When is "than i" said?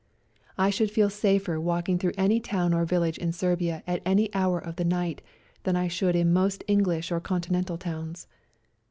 5.61-5.87